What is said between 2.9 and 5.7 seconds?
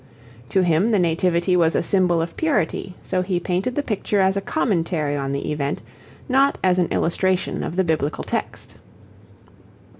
so he painted the picture as a commentary on the